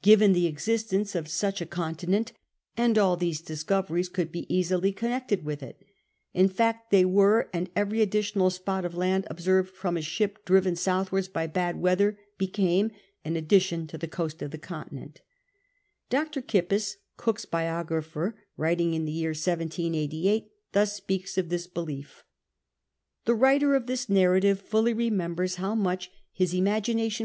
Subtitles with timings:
[0.00, 2.30] Given the existence of such a continent,
[2.76, 5.84] and all these discoveries could be easily connected with it
[6.32, 10.76] In fact, they wore, and every additional spot of land observed from a ship driven
[10.76, 12.92] southwards by bad weather became
[13.24, 15.20] an addition to the coast of the continent
[16.10, 16.42] Dr.
[16.42, 22.22] Kippis, Cook's biographer, writing in the year 1788, thus speaks of this belief:
[23.24, 27.20] "The writer of this narrative fully remembers how much his imagination 86 CAPTAIN COOK CHAP.